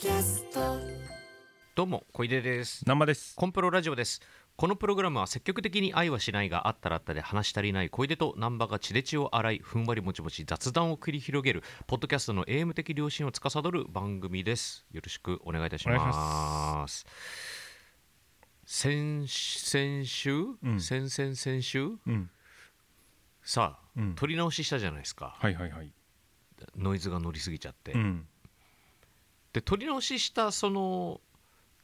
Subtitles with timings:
[0.00, 0.78] キャスト。
[1.74, 2.82] どうも小出です。
[2.86, 3.36] 生です。
[3.36, 4.22] コンプロラジオです。
[4.56, 7.90] このプログラムは積極的に愛はしないがあったらあったで話し足りない。
[7.90, 11.62] 小出と難波が血で血を洗いふんわりもちもち雑談を繰り広げる。
[11.86, 14.86] ポッドキャストの AM 的良心を司る番組です。
[14.90, 15.98] よろしくお願いいたします。
[15.98, 17.06] お願いします
[18.64, 20.32] 先先週、
[20.66, 20.80] ん。
[20.80, 21.98] 先々先週？
[22.06, 22.30] うん。
[23.42, 24.14] さあ、うん。
[24.14, 25.36] 撮り直ししたじゃないですか。
[25.38, 25.92] はいはいはい。
[26.74, 28.26] ノイズが乗りすぎちゃって、うん
[29.52, 31.20] で撮り直ししたその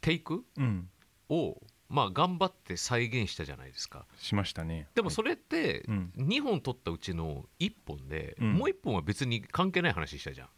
[0.00, 0.44] テイク？
[0.56, 0.88] うん。
[1.28, 4.06] をまあ頑張って再現したじゃないですか。
[4.18, 4.88] しましたね。
[4.94, 6.12] でもそれってうん。
[6.16, 8.52] 2本撮ったうちの1本で、うん。
[8.54, 10.48] もう1本は別に関係ない話したじゃん。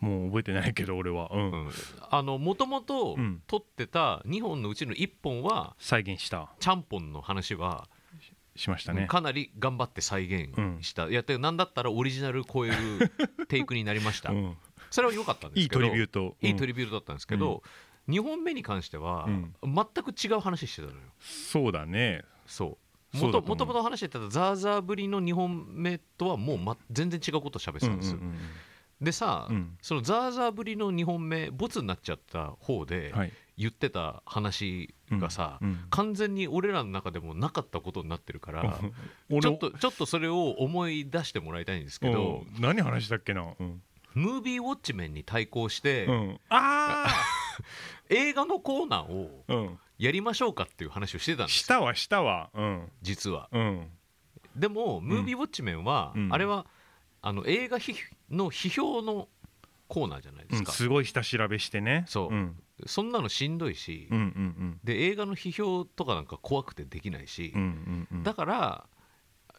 [0.00, 1.30] もう覚えてないけど俺は。
[1.32, 1.70] うん、うん。
[2.10, 3.42] あのもともとうん。
[3.46, 6.50] 撮ってた2本のうちの1本は再現した。
[6.58, 7.88] ちゃんぽんの話は
[8.56, 9.06] しましたね。
[9.06, 10.50] かなり頑張って再現
[10.82, 12.76] した、いやでなんだったらオリジナル超える
[13.46, 14.56] テイクになりました、 うん、
[14.90, 15.82] それは良かったんですけど。
[15.82, 16.36] いいトリビュート。
[16.40, 17.62] いいトリリビュートだったんですけど、
[18.08, 19.54] 2本目に関してはうん。
[19.62, 21.00] 全く違う話してたのよ。
[21.18, 22.24] そうだね。
[22.46, 22.78] そ
[23.14, 23.16] う。
[23.16, 28.38] もともと話してたザーザーぶりの2本目とはもう、ま、全然違うこと喋ってたんです、うんうん
[29.00, 29.78] でさ、うん。
[29.80, 33.32] そのザーザーぶりの2本目ボツになっちゃった方でうんはい。
[33.56, 35.68] 言ってた話がさ、うん。
[35.68, 35.78] うん。
[35.88, 38.78] 完全に俺らの中でもなかったことになってるから
[39.30, 42.58] 俺ちょっとちょっとそれを思い出してもらいたいんですけど、う。
[42.58, 43.54] ん何話したっけな？
[43.58, 43.82] うん、
[44.14, 47.08] ムービーウォッチメンに対抗して、うん、あ
[48.08, 49.78] 映画のコーナーをあうん。
[50.00, 51.58] やりましょうかっていう話をしてたんです。
[51.58, 52.48] したわしたわ。
[52.54, 52.92] うん。
[53.02, 53.50] 実は。
[53.52, 53.90] うん。
[54.56, 56.32] でもムービーウォッチメンは、うん。
[56.32, 56.66] あれは
[57.20, 57.94] あの映画批
[58.30, 59.28] の批評の
[59.88, 62.04] コーナーじゃないでうん、すか、すごい下調べしてね。
[62.08, 62.34] そう。
[62.34, 62.62] うん。
[62.86, 68.22] そんなのしんどいし、うんうんで映画の批評とかなんか怖くてできないし、うんうんうんうん。
[68.22, 68.86] だから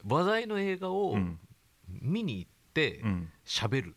[0.08, 1.40] 話題の映画をうん。
[1.88, 3.30] 見に行ってうん。
[3.46, 3.96] 喋る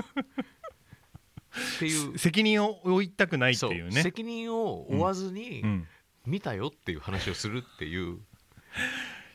[0.00, 2.16] っていう。
[2.18, 4.02] 責任を負いたくないっていうね。
[4.02, 5.86] 責任を負わずにうん。
[6.26, 8.18] 見たよっていう話をするっていう。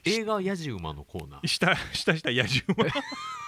[0.05, 1.47] 映画やじ馬のコーナー。
[1.47, 2.93] 下下下野獣馬。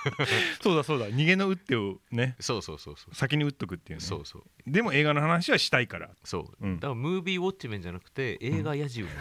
[0.62, 1.08] そうだそうだ。
[1.10, 2.36] 逃げの打ってをね。
[2.40, 3.16] そうそうそうそう。
[3.16, 4.06] 先に打っとくっていうね。
[4.06, 4.44] そうそう。
[4.66, 6.12] でも映画の話はしたいから。
[6.24, 6.76] そう、うん。
[6.76, 9.18] だからムービーウォッチメンじゃなくて映画やじ馬の、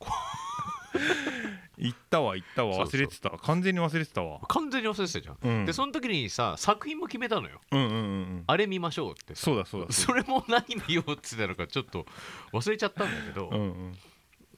[1.84, 2.86] 言ったわ言ったわ。
[2.86, 3.28] 忘れてた。
[3.28, 4.40] 完全に忘れてたわ。
[4.48, 5.66] 完全に忘れてたじゃん、うん。
[5.66, 7.60] でその時にさ作品も決めたのよ。
[7.70, 8.00] うんうんうんう
[8.36, 8.44] ん。
[8.46, 9.34] あれ見ましょうって。
[9.34, 9.92] さそうだそうだ。
[9.92, 12.06] それも何見ようって言ったのかちょっと
[12.54, 13.98] 忘れちゃったんだけど、うんうん。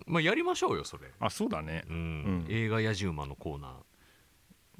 [0.06, 1.82] まあやりましょうよそれ、あそうだね。
[1.90, 1.96] うん。
[1.96, 2.46] うん。
[2.48, 3.70] 映画やじ馬のコーナー。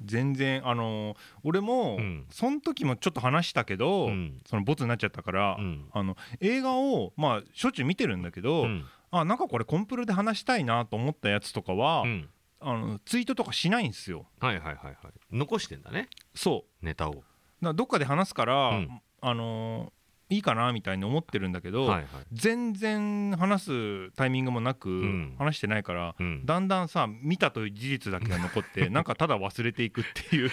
[0.05, 2.25] 全然あのー俺もうん。
[2.29, 4.41] その時もちょっと話したけどうん。
[4.45, 5.89] そのボツになっちゃったからうん。
[5.91, 8.85] あの映画をまあしょっちゅう見てるんだけどうん。
[9.09, 14.27] あなんかこれコンプルで話したいなと思ったやつとかはうんあのツイートとかしないんですよ。
[14.39, 14.95] はいはいはいはい。
[15.31, 16.09] 残してんだね。
[16.35, 16.85] そう。
[16.85, 17.23] ネタを。
[17.61, 19.01] だどっかで話すから、うん。
[19.21, 19.97] あのー
[20.29, 22.05] いいかなみたいに思ってるんだけど、はいはい。
[22.33, 25.35] 全然話すタイミングもなく、ん。
[25.37, 26.45] 話してないから、うん。
[26.45, 30.51] だんだんさ見たという事実だけが残って なんかただ忘れていくっていう。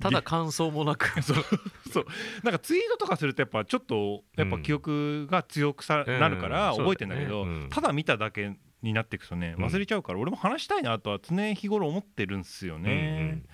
[0.00, 1.08] ただ感想もなく。
[1.22, 1.44] そう
[1.90, 2.06] そう。
[2.42, 6.20] なんかツイートとかするとやっぱちょっとやっぱ記憶が強くさ、うん。
[6.20, 6.78] なるからうん。
[6.78, 7.68] 覚えてんだけど、ねうん。
[7.70, 9.64] ただ見ただけになっていくとねうん。
[9.64, 13.48] 忘れちゃうから、俺も話したいなとは常日頃思ってるんですようんうねん。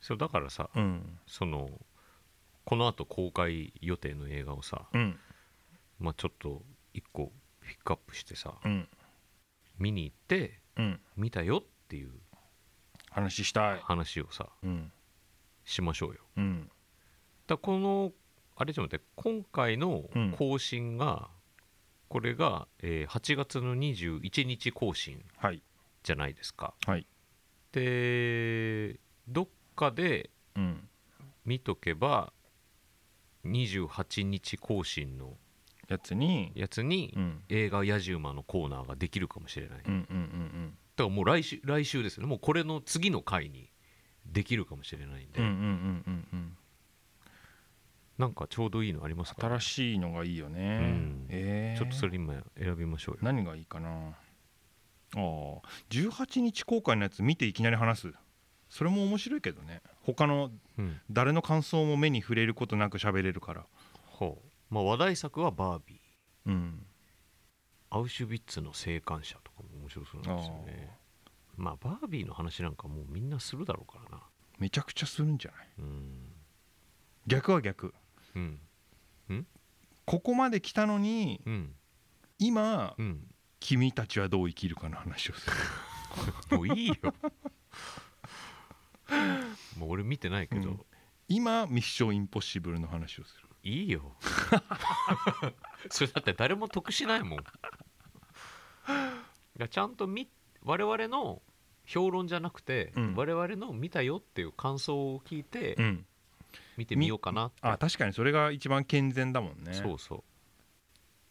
[0.00, 1.18] そうだからさうん。
[1.26, 1.70] その
[2.64, 5.18] このあと公開予定の映画をさうん。
[5.98, 6.62] まあちょっと
[6.92, 7.32] 一個
[7.66, 8.88] ピックアップしてさうん。
[9.78, 11.00] 見に行ってうん。
[11.16, 12.10] 見たよっていう
[13.10, 13.80] 話したい。
[13.82, 14.92] 話をさうん。
[15.64, 16.20] しましょうよ。
[16.36, 16.70] うん。
[17.46, 18.12] だこの
[18.56, 20.32] あれちょっと待って今回のうん。
[20.36, 21.28] 更新が、
[22.14, 25.60] これが、えー8月の21日更新はい。
[26.04, 26.72] じゃないですか。
[26.86, 27.08] はい。
[27.72, 30.88] でどっかでうん。
[31.44, 32.32] 見とけば
[33.44, 35.36] 28日更新の
[35.88, 37.42] やつにやつに、うん。
[37.48, 40.78] 映画やじ馬のコーナーができるかもしれない、だうんうんうん。
[40.96, 42.28] からもう来週来週ですよね。
[42.28, 43.72] もうこれの次の回に
[44.24, 46.56] できるかもしれないんで、うんうんうんうん
[48.18, 49.46] なんかちょうどいいのありますか？
[49.48, 51.26] 新しいのがいいよね、うん。
[51.30, 51.74] え。
[51.76, 53.20] ーちょっとそれ今選びましょうよ。
[53.22, 53.90] 何がいいかな？
[53.90, 54.14] あ
[55.16, 55.20] あ。
[55.90, 58.12] 18日公開のやつ見ていきなり話す。
[58.68, 59.82] それも面白いけどね。
[60.02, 61.00] 他のうん。
[61.10, 63.66] 誰の感想も目に触れることなく喋れるから。
[64.06, 64.74] ほう。
[64.74, 66.50] まあ話題作はバービー。
[66.50, 66.86] うん。
[67.90, 70.90] アウシュビッツの生還者とかも面白そうなんですよね。
[71.56, 74.22] まあバービーの話なんかもうみんなするだろうからな。
[74.58, 75.68] めちゃくちゃするんじゃない？
[75.78, 76.32] うん。
[77.26, 77.94] 逆は逆
[78.34, 78.60] うん。
[80.06, 81.74] ここまで来たのにうん。
[82.38, 83.26] 今うん。
[83.60, 85.56] 君たちはどう生きるかの話をする。
[86.58, 86.94] もういいよ。
[89.78, 90.80] もう俺見てないけど、うん。
[91.28, 93.48] 今ミッションインポッシブルの話をする。
[93.62, 94.14] いいよ。
[95.90, 97.38] それだって誰も得しないもん。
[99.70, 100.28] ちゃんと見
[100.62, 101.40] 我々の
[101.86, 103.14] 評論じゃなくて、うん。
[103.14, 106.06] 我々の見たよっていう感想を聞いてうん
[106.76, 109.72] 見てみようかなあ確かにそれが一番健全だもんね。
[109.74, 110.22] そうそう。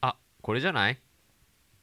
[0.01, 0.99] あこれじゃない？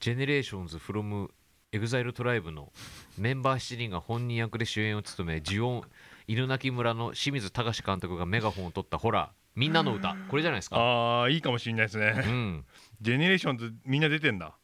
[0.01, 1.29] ジェネレーションズ from
[1.73, 2.73] EXILE トライブの
[3.19, 5.85] メンバー7人が本人役で主演を務め呪怨、
[6.27, 10.17] 犬鳴村の清水隆監督がメガホンを取ったホラーみんなの歌。
[10.29, 10.77] これじゃないですか？
[10.79, 12.65] ああいいかもしれないですうねん。
[13.01, 14.55] GENERATIONS みんな出てんだ。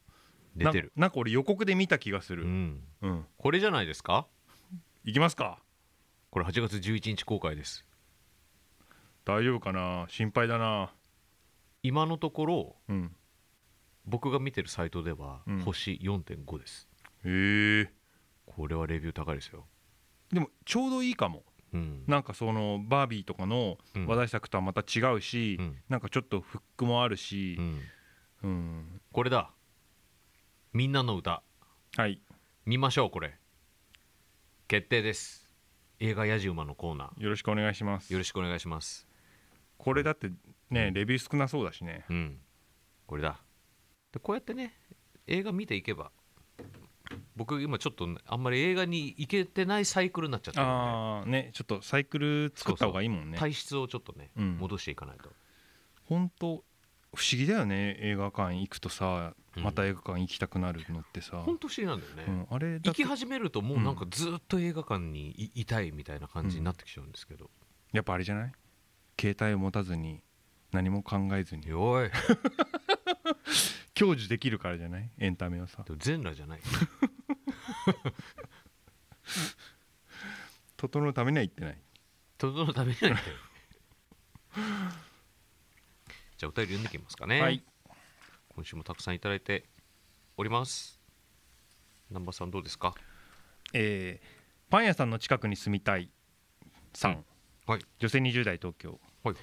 [0.57, 0.93] 出てる。
[0.97, 2.45] ななんか俺予告で見た気がする。
[2.45, 2.81] うん。
[3.03, 3.27] うん。
[3.37, 4.27] これじゃないですか？
[5.05, 5.59] 行きますか。
[6.31, 7.85] これ8月11日公開です
[9.27, 10.07] 大丈夫かな？
[10.09, 10.95] 心配だな。
[11.83, 13.17] 今のところうん。
[14.05, 15.61] 僕が見てるサイトではうん。
[15.63, 16.89] 星4.5です、
[17.25, 17.93] へえ。
[18.47, 19.67] これはレビュー高いですよ。
[20.33, 21.43] でもちょうどいいかも。
[21.75, 22.05] うん。
[22.07, 24.07] なんかそのバービーとかのうん。
[24.07, 25.77] 話題作とはまた違うし、うん。
[25.89, 27.81] なんかちょっとフックもあるしう、ん。
[28.45, 29.01] うん。
[29.11, 29.51] これだ。
[30.73, 31.43] みんなの歌。
[31.97, 32.21] はい。
[32.65, 33.35] 見ましょうこれ。
[34.69, 35.51] 決定です。
[35.99, 37.23] 映画やじ馬のコーナー。
[37.23, 38.13] よろしくお願いします。
[38.13, 39.09] よろしくお願いします
[39.79, 40.31] これだって
[40.71, 42.05] ねレビュー少なそうだしね。
[42.11, 42.39] うん。
[43.07, 43.41] これだ。
[44.13, 44.75] でこうやってね
[45.27, 46.11] 映画見ていけば
[47.37, 53.39] 僕今ちょっとねあんまり映画に行けてないサイクルになっちゃってるんああねちょっとサイクル作った方がいいもんでね。
[53.39, 54.57] 体質をちょっとねうん。
[54.59, 55.31] 戻していかないと。
[56.05, 56.65] 本当
[57.15, 59.63] 不思議だよね映画館行くとさうん。
[59.63, 67.51] また映画館行きたくなるのってさ、本当不思議なんだよね、うん、あれだ行き始めるともうなんかずっと映画館にいいたいみたいな感じになってきちゃうんですけど、
[67.93, 68.53] やっぱあれじゃない？
[69.21, 70.23] 携帯を持たずに
[70.73, 71.73] 何も考えずに。
[71.73, 72.11] おい。
[73.95, 75.11] 享受できるからじゃない？
[75.19, 75.85] エンタメをさ。
[75.99, 76.61] 全裸じゃない。
[80.77, 81.79] 整うためには行ってない。
[82.39, 83.37] 整うためには行ってる
[86.37, 87.65] じゃあお便り読んでいきますかね、はい。
[88.51, 89.65] 今週もたくさんいただいて
[90.37, 91.01] おります。
[92.11, 92.95] 南波さんどうですか？
[93.73, 94.37] えー
[94.69, 96.11] パン屋さんの近くに住みたい
[96.93, 97.25] さん、うん
[97.67, 97.81] はい。
[97.99, 98.91] 女性20代東京。
[98.91, 99.35] はいはい。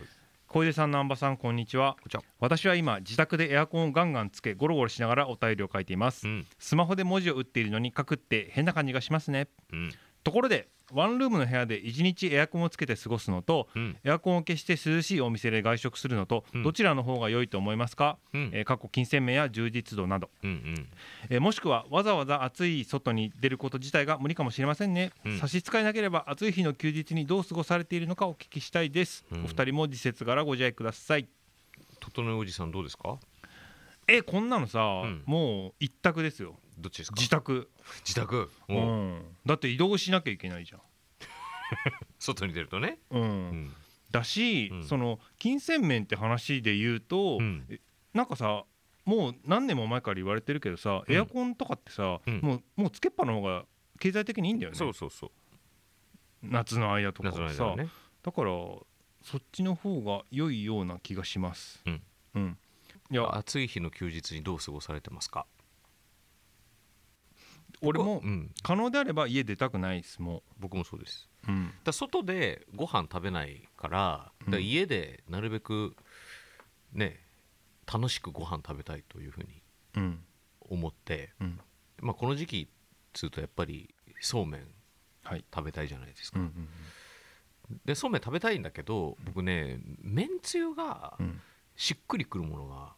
[0.47, 1.97] 小出さん南波さんこんにちは。
[2.39, 6.25] 私は今自宅でエアコンをガンガンつけゴロゴロしながらお便りを書いています。
[6.25, 6.47] うん。
[6.57, 9.49] スマホで文字を打っているのに書くって変な感じがしますね。
[9.73, 9.91] うん
[10.23, 13.97] ところでワンルームの部屋で1日エアコンをつけて過ごすのとうん。
[14.03, 16.63] エアコンを消して涼しいお店で外食するのとうん。
[16.63, 18.49] どちらの方が良いと思いますか、うん。
[18.53, 20.49] えー過去金銭面や充実度など、うん。
[20.49, 20.87] うん
[21.29, 25.39] えーもしくはわざわざ暑い外に出ること自体が無理かもしれませんね、うん。
[25.39, 29.43] 差し支えなければ暑い日の休日にどう過ごされているのかお聞きしたいです、うん。
[29.45, 31.27] お二人も自節柄ご自愛ください。
[31.99, 33.17] 整えおじさんどうですか？
[34.07, 35.23] えこんなのさ、ん。
[35.25, 37.15] もう一択ですよどっちですか？
[37.17, 37.69] 自宅、
[38.05, 38.49] 自宅？
[38.69, 38.81] うおう。
[39.19, 39.35] ん。
[39.45, 40.73] だって移動しなきゃいけないじ
[42.19, 42.99] 外に出るとね。
[43.11, 43.27] ゃん、うん。
[43.27, 43.73] うん。
[44.11, 44.83] だし、うん。
[44.83, 47.65] その金銭面って話で言うと、うん。
[47.69, 47.79] え
[48.13, 48.65] なんかさ
[49.05, 51.13] もう何年も前から言われてるけどさ、うん。
[51.15, 52.39] エアコンとかってさ、うん。
[52.41, 53.65] もうもうつけっぱの方が
[53.99, 54.77] 経済的にいいんだよね。
[54.77, 55.31] そうそうそう。
[56.43, 57.89] 夏の間とか夏のはさね。
[58.21, 61.81] だからそっちの方が良いような気がします。
[61.85, 62.01] うん、
[62.35, 62.57] うん。
[63.09, 63.35] いや。
[63.35, 65.45] 暑い日の休日にどう過ごされてますか？
[67.83, 68.51] 俺もうん。
[68.63, 71.29] 可能であれば家出たくないですも僕もそうです。
[71.47, 75.95] う、うん、だ外でご飯食べないからだから家でなるべく
[76.93, 77.19] ね
[77.91, 79.61] 楽しくご飯食べたいというふうに
[79.97, 80.19] うん。
[80.61, 81.59] 思って、うん。
[81.99, 82.69] まあ、この時期
[83.11, 84.67] つうとやっぱりそうめん
[85.23, 85.45] はい。
[85.53, 86.69] 食べたいじゃないですか、うんうん
[87.85, 91.41] でそうめん食べたいんだけど僕ねめんつゆがうん。
[91.75, 92.93] しっくりくるものが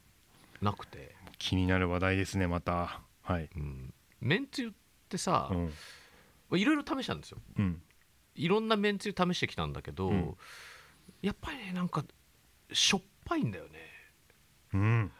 [0.62, 3.00] なくて、気になる話題ですねまた。
[3.22, 3.50] はい。
[3.56, 3.94] うん、
[4.26, 4.72] めんつゆっ
[5.08, 6.60] てさうん。
[6.60, 7.38] いろいろ試したんですよ。
[7.58, 7.82] うん。
[8.34, 10.36] いろんなめんつゆ試してきたんだけど、うん。
[11.22, 12.04] やっぱりねなんか
[12.72, 13.80] しょっぱいんだよね。
[14.74, 15.12] うん。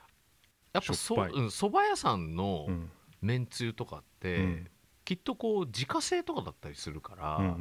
[0.74, 1.34] やっぱそしょっぱい。
[1.34, 2.92] うん蕎麦屋さんのうん。
[3.22, 4.68] めんつゆとかって、うん。
[5.04, 7.58] きっとこう自家製とかだったりするから、う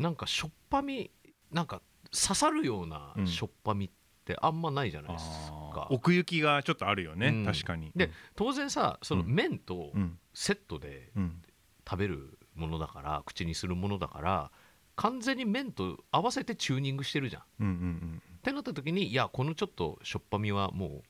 [0.00, 1.10] なんかしょっぱみ
[1.50, 3.26] なんか刺さるようなうん。
[3.26, 3.90] しょっぱみっ
[4.34, 5.26] てあんまないじゃないです
[5.74, 7.44] か、奥行きがちょっとあるよね、うん。
[7.44, 7.92] 確かに。
[7.96, 9.34] で当然さそのうん。
[9.34, 10.18] 麺とうん。
[10.34, 11.42] セットでうん。
[11.88, 14.50] 食べるものだから口にするものだから
[14.94, 17.42] 完全に麺と合わせてチューニングしてるじゃん。
[17.60, 21.02] うんうんってなった時にいやこのちょっとしょっぱみはもう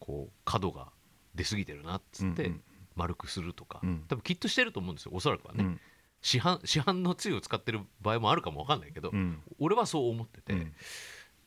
[0.00, 0.88] こう角が
[1.34, 2.62] 出過ぎてるなっつってうん。
[2.94, 4.04] 丸くするとか、うん。
[4.08, 5.80] 多分きっとしてると思うんですよおそらくはね、うん。
[6.20, 9.42] 市販市販のつゆを使ってる場合もあるかもわかんないけど、うん。
[9.58, 10.72] 俺はそう思ってて、うん。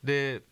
[0.02, 0.42] で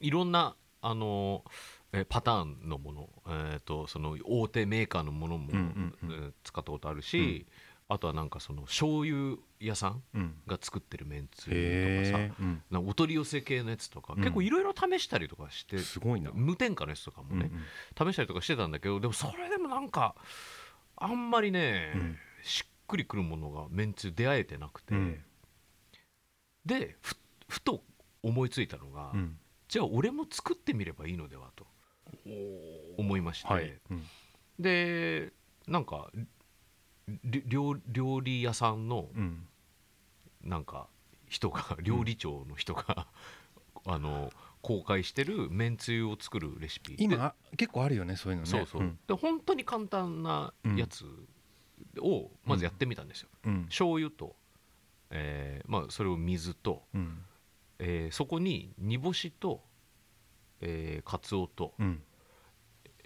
[0.00, 1.44] いろんなあの
[1.92, 5.58] えパターンのもの、えー、とその大手メーカーのものも、うん
[6.02, 6.12] うんうん。
[6.12, 7.46] えー使ったことあるし、
[7.88, 10.34] あとはなんかその醤油屋さんうん。
[10.46, 14.20] が作ってるめんつへゆとかさえ、うん、なお取り寄せ系のやつとか、うん。
[14.20, 17.50] 結構いろいろ試したりとかしてすごいな、無添加のやつとかもね、
[17.98, 18.12] うん。
[18.12, 20.14] 試したりとかしてたんだけどでもそれでもなんか
[20.96, 22.18] あんまりね、うん。
[22.42, 25.20] しっくりくるものがめんつゆ出会えてなくて、うん。
[26.64, 27.16] でふ
[27.48, 27.82] ふと
[28.22, 29.36] 思いついたのが、うん
[29.70, 31.64] じゃあ俺も作ってみればいいのではと
[32.98, 34.02] 思いまして、はい、うん。
[34.58, 35.32] で
[35.68, 36.10] なんか
[37.24, 39.46] り料料理屋さんのうん。
[40.42, 40.88] なんか
[41.28, 43.06] 人が料理長の人が、
[43.86, 46.96] あの公開してるめんつゆを作るレシピ。
[46.96, 48.50] で今結構あるよねそういうのね。
[48.50, 48.98] そうそう、ん。
[49.06, 51.04] で本当に簡単なやつ
[52.00, 53.64] をまずやってみたんですよ、うん。
[53.66, 54.34] 醤油と、
[55.10, 57.24] えーまあ、それを水と、うん
[57.82, 59.62] えーそこに煮干しと、
[60.60, 62.02] えー、かつおと、うん。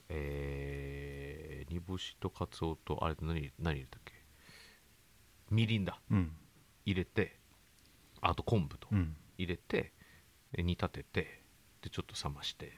[0.08, 4.12] えー煮干しとかつおとあれ何何入れたっけ？
[5.50, 6.00] みりんだ。
[6.10, 6.36] うん。
[6.84, 7.38] 入れて
[8.20, 9.16] あと昆布とうん。
[9.38, 9.92] 入れて
[10.52, 11.42] え煮立てて
[11.82, 12.70] でちょっと冷ましてっ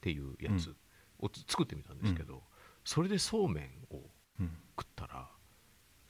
[0.00, 0.74] ていうやつ
[1.18, 2.42] をつ作ってみたんですけど、
[2.84, 4.02] それでそうめんを
[4.40, 4.50] うん。
[4.78, 5.28] 食ったら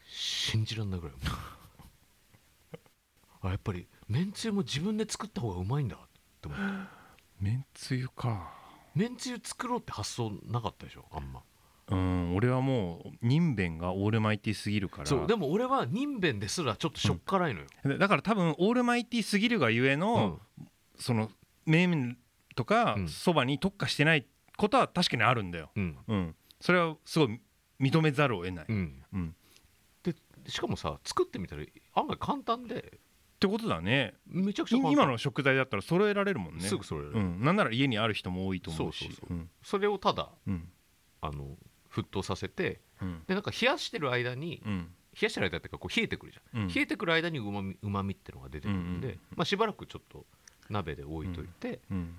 [0.07, 1.17] 信じらんないぐらい。
[3.43, 5.99] あやっぱりめんつゆも自分で作った方がうまいんだっ
[6.41, 6.65] て思って
[7.41, 8.53] めんつゆか。
[8.95, 11.05] めんつゆ作ろうって発想なかったでしょ？
[11.11, 11.43] あんま。
[11.87, 15.07] うん俺はもう人弁がオールマイティーすぎるから。
[15.07, 20.41] そうでも俺は人弁ですらちょっとしょっからいのよ、だだから多分オールマイティーすぎるがゆえの、
[20.99, 21.31] その
[21.67, 22.17] 麺
[22.57, 23.09] とかうん。
[23.09, 25.99] そばに特化してないことは確かにあるんだよ、うん。
[26.07, 27.41] うん、それはすごい
[27.81, 29.03] 認めざるを得ない、うん。
[29.13, 29.35] うん。
[30.05, 30.15] で
[30.47, 32.99] しかもさ作ってみたら案外簡単で
[33.35, 34.15] ってことだね。
[34.27, 36.63] めちゃくちゃ今の食材だったら揃えられるもんね。
[36.63, 37.11] すぐ揃える。
[37.13, 39.05] うん、なんなら家にある人も多いと思うし。
[39.05, 39.37] そうそうそう。
[39.37, 40.69] うんそれをただうん。
[41.21, 41.57] あの
[41.91, 43.23] 沸騰させてうん。
[43.27, 44.95] でなんか冷やしてる間にうん。
[45.15, 46.69] 冷やしてる間っていうかこう冷えてくるじゃん、うん。
[46.69, 50.27] 冷えてくる間にうまみうまみっていうのが出てくるんで、うんうんまあ、しばらくちょっと
[50.71, 52.17] 鍋で置いといて、うん。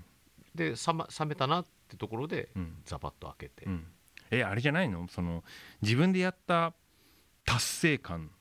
[0.54, 2.78] で冷,、ま、冷めたなってところでうん。
[2.86, 3.86] ザバッと開けて、うん。
[4.32, 5.08] えあれじゃないの？
[5.10, 5.44] その
[5.82, 6.74] 自分でやった
[7.46, 8.32] 達成感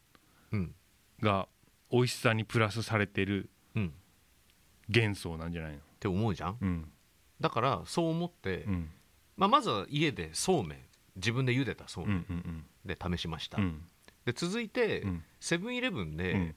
[0.52, 0.74] うん。
[1.20, 1.48] が
[1.94, 3.86] 美味しさにプラスされてるうん。
[3.86, 3.90] っ
[4.94, 5.78] 幻想なんじゃないの？
[6.00, 6.58] て思うじゃん？
[6.60, 6.92] うん。
[7.40, 8.90] だからそう思って、うん。
[9.36, 10.78] まあ、まずは家でそうめん。
[11.16, 12.64] 自分で茹でたそううんうめんん。
[12.84, 13.82] で試しました、うん。
[14.24, 15.24] で続いてうん。
[15.40, 16.56] セブンイレブンうでん。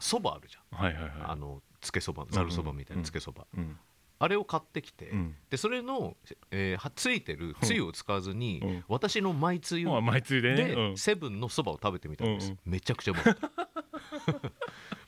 [0.00, 1.12] そばあるじゃん、はいはいはい。
[1.22, 3.78] あのつけそばざるそばみたいなつけそば、うん
[4.20, 5.34] あれを買ってきて、うん。
[5.50, 6.16] でそれの、
[6.52, 8.84] えーはついてるつゆを使わずに、うん。
[8.88, 10.64] 私のマイつゆまあ毎通でね。
[10.68, 10.96] で、うん。
[10.96, 12.58] セブンのそばを食べてみたんです、うん。
[12.64, 13.50] めちゃくちゃうまかった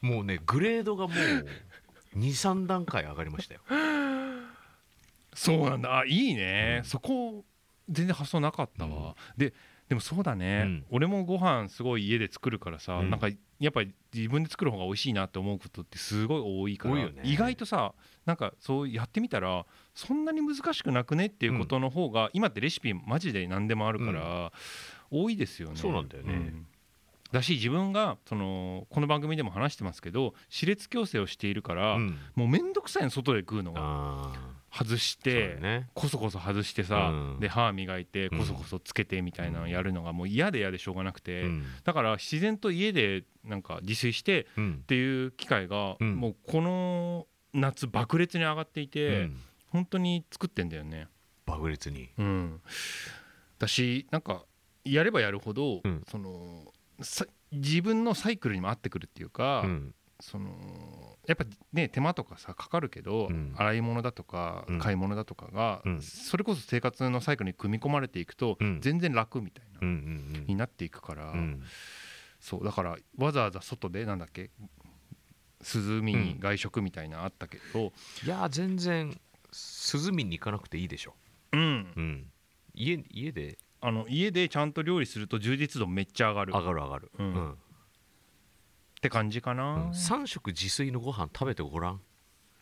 [0.06, 3.60] もうねグレードがもう23段階上がりましたよ。
[5.34, 5.98] そうなんだ。
[5.98, 6.88] あいいね、うん。
[6.88, 7.44] そこ
[7.90, 9.52] 全然発想なかったわ、で
[9.88, 10.84] でもそうだね、うん。
[10.90, 13.10] 俺もご飯すごい家で作るからさ、うん。
[13.10, 13.28] なんか
[13.60, 17.20] やっぱり自分で作る方が美味しいなって思うことってすごい多いからね。
[17.22, 17.92] 意外とさ
[18.24, 24.52] なんかそうやってみたらそんなに難しくなくねっていうことの方が、今ってレシピマジで何でもあるから、
[25.10, 25.76] 多いですよね。
[25.76, 26.52] そうなんだよね
[27.32, 32.18] だし自分がそのこの番組でも話してますけど歯列矯正をしているから、うん。
[32.34, 34.32] もう面倒くさいの外で食うのがあ
[34.72, 35.58] 外して、
[35.94, 37.40] こそこそ外してさ、うん。
[37.40, 38.38] で歯磨いてうん。
[38.38, 41.64] こそこそつけてみたいなのやるのがもう嫌で嫌でしょうがなくて、うん。
[41.84, 44.80] だから自然と家でなんか自炊してうん。
[44.82, 46.16] っていう機会がうん。
[46.16, 49.36] もうこの夏爆裂に上がっていて、うん。
[49.68, 51.08] 本当に作ってんだよね。
[51.46, 52.10] 爆裂に。
[52.18, 52.60] うん、
[53.58, 54.44] だしなんか
[54.84, 56.02] やればやるほど、うん。
[56.08, 56.72] そのさ
[57.52, 59.94] 自分のサイクルにも合ってくるっていうか、うん。
[60.18, 60.48] その
[61.26, 63.54] やっぱね手間とかさかかるけど、うん。
[63.56, 64.78] 洗い物だとかうん。
[64.78, 66.00] 買い物だとかが、うん。
[66.02, 68.80] それこそ生活のサイクルに組み込まれていくと、うん。
[68.80, 71.62] 全然楽みたいな、になっていくから、うん。
[72.40, 74.50] そうだからわざわざ外でなんだっけ
[75.74, 77.92] 涼みに外食みたいなのあったけど、
[78.24, 81.14] いやー全然涼みに行かなくていいでしょ。
[81.52, 81.92] うん。
[81.96, 82.30] うん。
[82.74, 86.52] 家家であの家でちゃんと料理すると充実度めっちゃ上がる。
[86.52, 87.12] 上がる上がる。
[87.18, 87.26] うん。
[87.26, 87.52] うん。
[87.52, 87.54] っ
[89.00, 89.90] て感じかな、うん。
[89.90, 92.00] 3食自炊のご飯食べてごらん。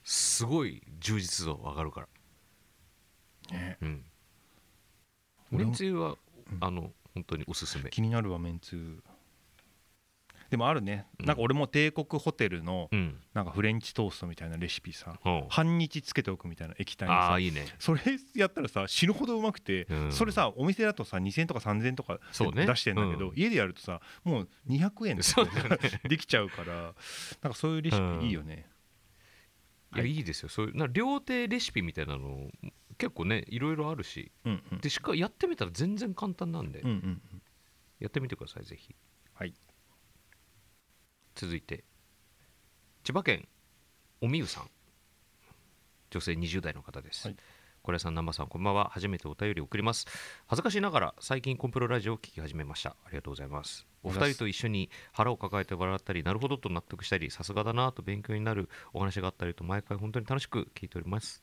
[0.03, 2.03] すごい充実度上がるか
[3.51, 3.57] ら。
[3.57, 3.79] ね。
[3.81, 4.05] うん。
[5.51, 6.17] めんつゆは
[6.53, 6.59] うん。
[6.61, 7.91] あの本当におすすめ。
[7.91, 9.03] 気になるわめんつゆ
[10.55, 11.27] でもあるね、うん。
[11.27, 13.19] なんか俺も帝国ホテルのうん。
[13.35, 15.19] なんかフレンチトーストみたいなレシピさ。
[15.21, 15.47] ほう。
[15.51, 17.21] 半日つけておくみたいな液体にさ。
[17.31, 17.67] ああいいね。
[17.81, 18.01] それ
[18.37, 20.13] やったらさ死ぬほどうまくて、うん。
[20.13, 23.35] それさお店だとさ2000円とか3000円とか出してんだけど、うん。
[23.35, 26.01] 家でやるとさもう200円でね。
[26.09, 26.95] できちゃうから
[27.43, 28.67] なんかそういうレシピいいよね、
[29.95, 30.13] いやはい。
[30.13, 30.49] いいですよ。
[30.49, 32.49] そういうな料亭レシピみたいなの
[32.97, 34.31] 結構ねいろいろあるし。
[34.45, 34.79] うんうん。
[34.79, 36.79] でしかやってみたら全然簡単なんで。
[36.83, 37.43] うんうんうん。
[37.99, 38.95] やってみてくださいぜひ。
[39.33, 39.55] はい
[41.35, 41.85] 続いて
[43.05, 43.47] 千葉県
[44.21, 44.71] おみゆさん。
[46.11, 47.37] 女性20代の方です、はい。
[47.83, 48.89] 小林さん南波さんこんばんは。
[48.91, 50.07] 初めてお便りを送ります。
[50.47, 52.97] 恥ずかしながら最近コンプロラジオを聞き始めました。
[53.05, 53.87] ありがとうございます。
[54.03, 61.43] お二人と一緒に腹を抱えて笑ったりなるほどと納得したりさすがだなと勉強になるお話があったりと毎回本当に楽しく聞いております。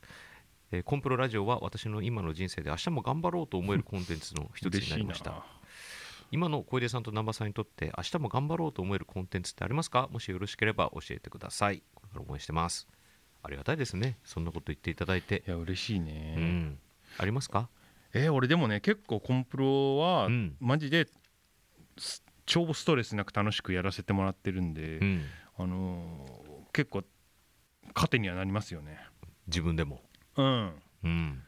[0.72, 5.46] えーコンプロラジオは私の今の人生で明日も頑張ろうと思えるコンテンツの一つになりました
[6.32, 10.08] 今の小出さんと南波さんにとって明日も頑張ろうと思えるコンテンツってありますか？
[10.12, 11.84] もしよろしければ教えてください。
[11.94, 12.88] これから応援してます。
[13.44, 14.18] ありがたいですね。
[14.24, 15.44] そんなこと言っていただいて。
[15.46, 16.80] いや嬉しいね、うん。
[17.18, 17.70] ありますか？
[18.14, 20.56] えー俺でもね結構コンプロはうん。
[20.60, 21.08] マジで
[21.98, 25.26] す超ストレスなく楽しくやらせてもらってるんで、うん。
[25.58, 27.04] あのー結構
[27.94, 28.98] 糧にはなりますよね。
[29.48, 30.02] 自分でも。
[30.38, 30.72] うん。
[31.04, 31.44] うん。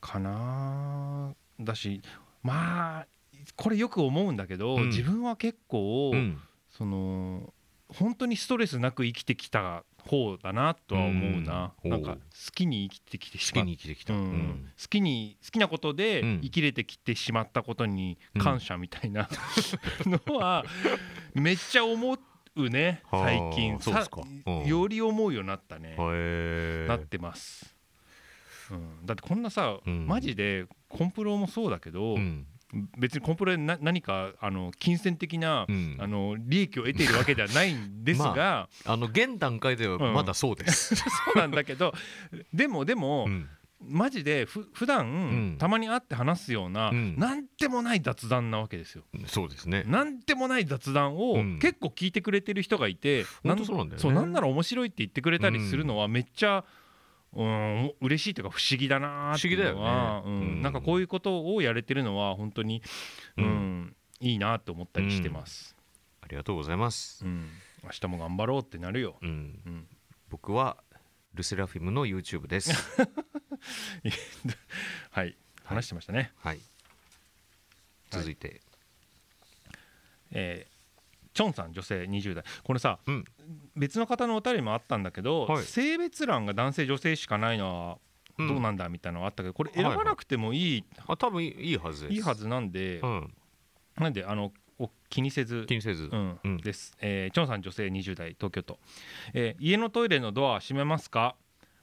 [0.00, 2.00] かなだし
[2.44, 3.06] まあ
[3.54, 4.88] これよく思うんだけど、うん。
[4.88, 6.40] 自分は結構、うん。
[6.70, 7.52] その
[7.88, 11.90] 本当にストレスなく生きてきた方だなとは思うな、うん。
[11.90, 12.18] なんか好
[12.54, 14.20] きに生きてきてしまっ好きに生きてきた、好
[14.90, 16.40] きに好きなことでうん。
[16.42, 19.28] 生きれてきてしまったことに感謝みたいな
[20.06, 20.64] のは
[21.34, 22.18] めっちゃ思
[22.56, 23.78] うねはあ最近。
[24.66, 25.96] より思うようになったね。
[25.98, 27.76] へなってます、
[28.70, 30.06] うん、だってこんなさ、うん。
[30.06, 32.46] マジでコンプロもそうだけど、うん
[32.98, 35.96] 別にコンプロでな何かあの金銭的な、うん。
[35.98, 41.04] あの利益を得ているわけではないんですが、あの現段階ではまだそうです、 そ
[41.34, 41.94] うなんだけど
[42.52, 43.48] でもでも、うん。
[43.78, 45.10] マジでふ普段、う
[45.54, 45.56] ん。
[45.58, 47.16] たまに会って話すような、うん。
[47.18, 49.04] なんでもない雑談なわけですよ。
[49.26, 49.84] そうですね。
[49.86, 51.58] なんでもない雑談をうん。
[51.58, 54.02] 結構聞いてくれてる人がいて、本当そうなんだよね。
[54.02, 56.64] そうなんなら面白いって言ってくれたりするのはめっちゃ、うん、
[58.00, 60.42] 嬉しいというか不思議だなーっていうのは不思議だよね。
[60.42, 60.54] うん。
[60.54, 60.62] うん。
[60.62, 62.82] なんかこういうことをやれてるのは本当に、
[63.36, 63.96] うんうん。
[64.20, 65.76] いいなって思ったりしてます、
[66.22, 67.24] ありがとうございます。
[67.24, 67.48] うん。
[67.84, 69.60] 明日も頑張ろうってなるよ、うん。
[69.66, 69.86] うん、
[70.30, 70.78] 僕は
[71.34, 72.72] ルセラフィムの YouTube です。
[75.10, 75.36] はい。
[75.64, 76.60] 話してましたね、はい。
[78.10, 78.62] 続いて、
[80.30, 80.75] えー
[81.36, 82.44] チョンさん女性20代。
[82.64, 83.24] これさ、うん。
[83.76, 85.62] 別の方のお便りもあったんだけど、はい。
[85.64, 87.98] 性別欄が男性女性しかないのは
[88.38, 88.48] うん。
[88.48, 92.14] どうなんだみたいなのがあったけどこれ選ばなくてもいい、あ多分いいいいはずです。
[92.14, 93.34] いいはずなんで、うん、
[93.98, 96.56] なんであのお気にせず気にせず、うんうん。
[96.58, 98.78] です、えー、チョンさん女性20代東京都、
[99.34, 101.36] えー家のトイレのドア閉めますか？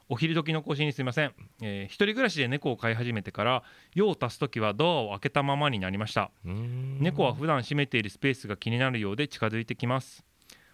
[0.09, 3.63] お昼時の更新にすみません、えー一人暮らしで猫を飼い始めてから
[3.95, 6.31] 用を足す時はドアを開けたままになりました。
[6.43, 10.23] 猫は普段閉めているスペースが気になるようで近づいてきます。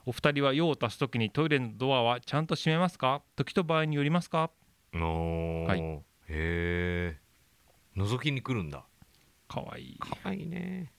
[0.06, 3.22] お二人は用を足す時にトイレのドアはちゃんと閉めますか？
[3.36, 4.50] 時と場合によりますか？
[4.94, 5.64] おー。
[5.66, 5.80] はい。
[5.82, 7.18] へえ
[7.96, 8.84] 覗きに来るんだ。
[9.48, 10.00] かわいい。
[10.00, 10.92] かわいいね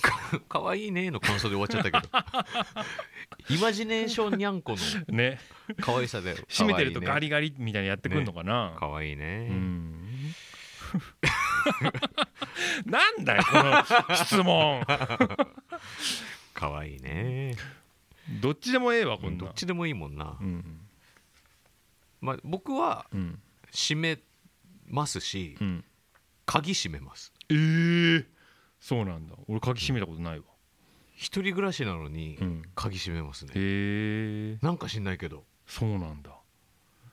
[0.00, 2.08] か かわいいねの感想で終わっちゃったけど。
[3.54, 5.40] イマジネーションにゃんこのね。
[5.80, 6.36] 可愛さだよ。
[6.48, 9.48] 閉めてるとガリリガリみたいにやってくるのかな、かわいいね。
[9.50, 10.34] うん。
[12.86, 14.84] なんだよこの質問。
[16.54, 17.56] かわいいね。
[18.40, 19.44] どっちでもええわこんな。
[19.44, 20.80] どっちでもいいもんな、うん。
[22.20, 23.40] まあ、僕はうん。
[23.72, 24.18] 閉め
[24.86, 25.84] ますしうん。
[26.46, 27.32] 鍵閉めます。
[27.50, 28.24] えー、
[28.86, 29.34] そうなんだ。
[29.48, 30.44] 俺鍵閉めたことないわ。
[31.16, 32.62] 一人暮らしなのにうん。
[32.76, 34.58] 鍵閉めますね、へえ。
[34.62, 35.42] なんか知んないけど。
[35.66, 36.30] そうなんだ。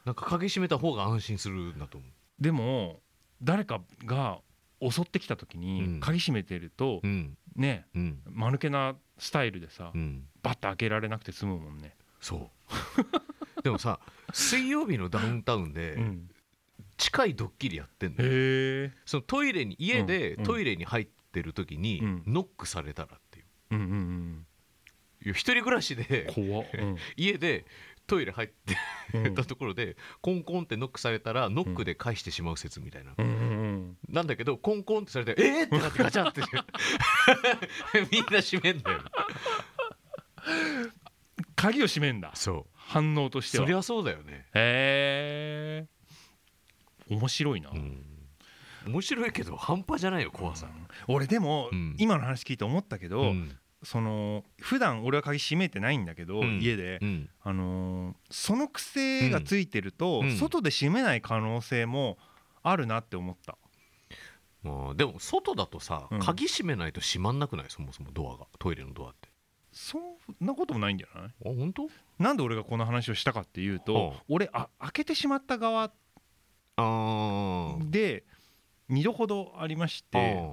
[0.06, 2.06] なんか鍵閉めた方が安心するんだと思
[2.40, 3.00] でも
[3.42, 4.42] 誰かが
[4.88, 5.62] 襲ってきた時うん。
[5.62, 7.38] に鍵閉めてるとううん。
[7.56, 8.22] ねうん。
[8.30, 10.28] 間抜けなスタイルでさうん。
[10.44, 11.96] バッと開けられなくて済むもんね。
[12.22, 12.52] そ
[13.58, 13.62] う。
[13.64, 14.00] でもさ
[14.32, 16.30] 水曜日のダウンタウンでうん。
[16.98, 18.30] 近いドッキリやってんのよ。
[18.30, 18.92] へえ。
[19.08, 22.24] そのトイレに家でトイレに入ってる時にうん。
[22.28, 23.46] ノックされたらっていう。
[23.72, 24.46] うんうんうん
[25.26, 26.41] 一人暮らしでう
[26.86, 26.98] ん。
[27.15, 27.65] 家で
[28.08, 28.78] トイレ入って
[29.13, 29.36] うん。
[29.36, 36.41] たところでコンコンってノックされたらノックで返してしまう説みたいな、うんなんだけどコンコンってされてえー、ってなってガチャって。
[38.12, 39.02] みんな閉めんだよ。
[41.56, 42.32] 鍵を閉めんだ。
[42.36, 43.63] そ反応としては。
[43.63, 45.93] うそりゃそうだよね、へえ
[47.10, 48.12] 面白いな、うん、
[48.88, 50.67] 面白いけど半端じゃないよ怖さ、
[51.08, 51.96] 俺でも、うん。
[51.98, 53.58] 今の話聞いて思ったけど、うん。
[53.84, 56.60] その普段俺は鍵閉めてないんだけど、うん。
[56.60, 57.30] 家で、うん。
[57.41, 60.38] あのーその癖がついてると、うん。
[60.38, 62.17] 外で閉めない可能性も
[62.62, 63.58] あるなって思った。
[64.63, 66.19] まあでも外だとさ、うん。
[66.19, 67.65] 鍵閉めないと閉まんなくない？
[67.69, 68.48] そもそもドアが。
[68.60, 69.30] トイレのドアって。
[69.72, 70.02] そん
[70.39, 71.30] なこともないんじゃない？
[71.30, 71.89] あ本当？
[72.19, 74.24] なんで俺がこの話をしたかっていうと、はあ。
[74.30, 75.91] 俺あ開けてしまった側
[76.76, 78.24] あで
[78.89, 80.50] 2度ほどありましあて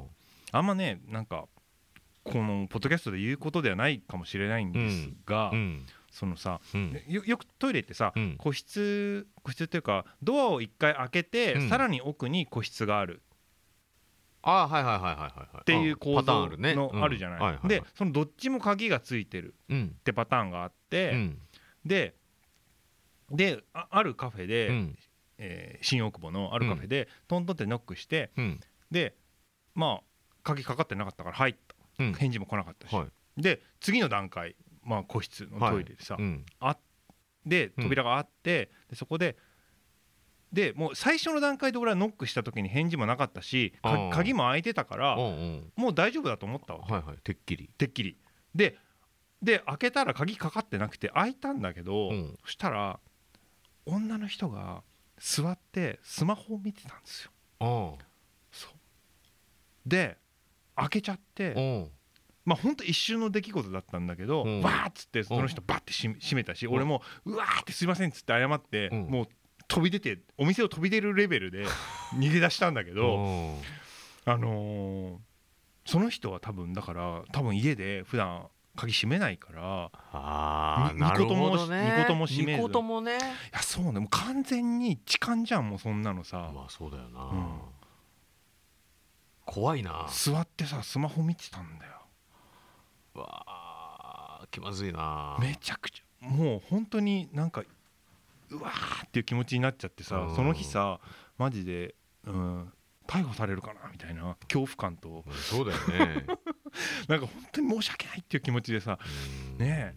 [0.52, 1.46] あんまねなんか
[2.24, 5.86] このポッドキャストで言うことではないかもしれないんですが、うん。
[6.10, 7.02] そのさうん。
[7.08, 8.36] よよくトイレってさ、うん。
[8.38, 11.68] 個室個室っていうかドアを一回開けて、うん。
[11.68, 13.22] さらに奥に個室がある。
[14.42, 15.60] あはいはいはいはいはいはい。
[15.60, 17.38] っていう構造のあるじゃない。
[17.38, 17.68] うんはいはいはい。
[17.68, 19.96] でそのどっちも鍵がついてるうん。
[19.98, 21.38] ってパターンがあって、うん。
[21.84, 22.14] で
[23.30, 24.98] でああるカフェで、うん
[25.42, 28.60] えー新大久保のあるカフェで、トントンってノックしてうん。
[28.90, 29.16] で
[29.74, 30.02] まあ
[30.42, 32.04] 鍵かかってなかったから入った。
[32.04, 32.12] うん。
[32.14, 33.42] 返事も来なかったし、はい。
[33.42, 36.44] で次の段階、まあ、個室のトイレでさ、うん。
[37.46, 39.36] でうん扉があって、でそこで
[40.52, 43.72] でもう最初の段階で俺はノックした時に返事もなかったし
[44.12, 47.16] 鍵も開いてたからもう大丈夫だと思ったわけ、はいはい。
[47.18, 47.70] てっきり。
[47.78, 48.18] てっきり。
[48.54, 48.76] で
[49.42, 52.38] で開けたら鍵かかってなくて開いたんだけど、うん。
[52.44, 53.00] そしたら
[53.86, 54.82] 女の人が
[55.20, 57.30] 座ってスマホを見てたんですよ。
[57.60, 57.94] あ
[58.50, 58.72] そう。
[59.86, 60.16] で
[60.76, 61.90] 開けちゃって、
[62.44, 64.62] まあほんと一瞬の出来事だったんだけど、うん。
[64.62, 66.74] わーっつってその人バッてし閉めたし、うん。
[66.74, 69.06] 俺もうわーってすいませんっつって謝って、うん。
[69.08, 69.28] もう
[69.68, 71.66] 飛び出てお店を飛び出るレベルで
[72.16, 73.60] 逃げ出したんだけど、うん。
[74.24, 75.30] あのー
[75.86, 78.46] その人は多分だから多分家で普段
[78.80, 81.96] 鍵閉めないからみああなるほどね。
[81.98, 82.58] みことも閉めず。
[82.58, 83.18] みこともね。
[83.18, 83.20] い
[83.52, 84.00] やそうね。
[84.00, 87.60] もう完全に痴漢じゃんもうそんなのさ、まあそうだよな、うん。
[89.44, 90.06] 怖いな。
[90.08, 91.92] 座ってさスマホ見てたんだよ。
[93.14, 95.36] わあ気まずいな。
[95.40, 97.62] めちゃくちゃもう本当になんか
[98.50, 100.36] うわーっていう気持ちになっちゃってさ、うん。
[100.36, 101.00] その日さ
[101.36, 102.72] マジで、うん、
[103.10, 105.24] 逮捕されるかなみたいな恐怖感と。
[105.26, 106.26] うんそうだよね。
[107.08, 108.98] なんか本当に申し訳ないっていう気持ちでさ
[109.50, 109.58] うん。
[109.58, 109.96] ね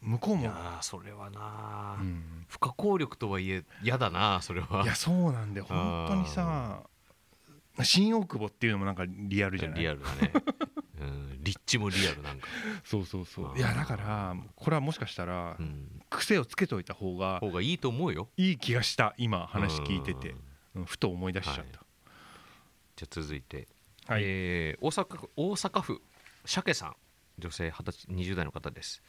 [0.00, 0.42] 向こうも。
[0.42, 4.82] いや、ーそれはな、うん、不可抗力とはいえ嫌だなそれは。
[4.82, 6.82] いやそうなんで本当にさ
[7.82, 9.80] 新大久保っていうのもなんかリアルじゃない？
[9.80, 10.32] リアルだね、
[11.00, 12.46] うん、立地もリアルなんか、
[12.84, 13.58] そうそうそう。
[13.58, 18.30] いやだからこれはもしかしたらうん、癖をつけといた方が方がいいと思うよ。
[18.36, 20.34] いい気がした今話聞いてて。
[20.86, 21.80] ふと思い出しちゃった、
[22.98, 23.68] じゃあ続いて、
[24.08, 24.22] はい。
[24.24, 26.02] えー大阪府大阪府
[26.44, 26.96] 鮭さん。
[27.38, 29.00] 女性20歳20代の方です。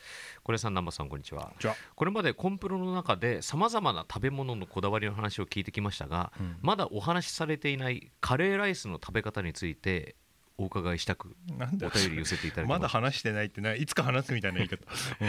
[0.44, 1.52] これさん南波さんこんにちは。
[1.96, 6.58] これまでコンプロの中でさまざまな食べ物のこだわりの話を聞いてきましたが、うん。
[6.62, 10.16] まだお話しされていないカレーライスの食べ方について
[10.60, 14.78] お伺いしたくなんだお便り寄せていただきままだ話してないってないいつか話すみたいな言い方、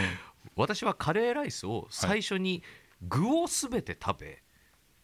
[0.55, 2.61] 私はカレーライスを最初に
[3.01, 4.43] 具をすべて食べ、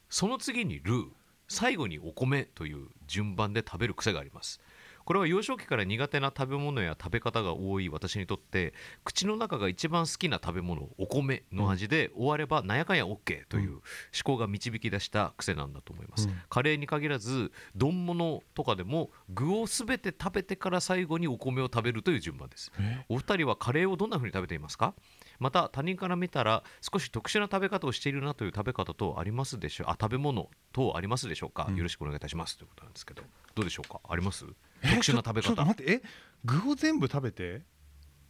[0.07, 1.09] その次にルー
[1.47, 4.59] 最後にお米という順番で食べる癖があります。
[5.05, 8.73] これは幼少期から苦手な食べ物や食べ方が多い私にとって
[9.05, 13.81] 口の中が一番好きな食べ物お米の味で終わればなんやかんや OK という思
[14.25, 16.35] 考が導き出した癖なんだと思います、うん。
[16.49, 22.73] カレーに限らず丼物とかでも具をすべて食べてから最後にお米を食べるという順番です。
[22.77, 23.05] え？
[23.07, 24.93] お二人はカレーをどんな風に食べていますか？
[25.39, 29.87] また他人から見たら少し特殊な食べ方をしているなという食べ方等ありますでしょう。
[29.89, 31.75] あ食べ物等ありますでしょうか、うん。
[31.75, 32.57] よろしくお願いいたします。
[32.57, 33.23] ということなんですけど。
[33.55, 33.99] どうでしょうか。
[34.07, 34.45] あります？
[34.83, 35.91] え特殊な食べちょちょっと方待って。
[35.93, 36.01] え
[36.45, 37.61] 具を全部食べて？